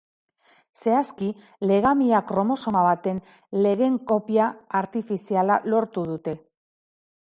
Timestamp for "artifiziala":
4.85-5.63